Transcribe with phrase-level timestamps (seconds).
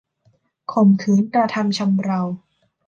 [0.71, 2.21] ข่มขืนกระทำชำเรา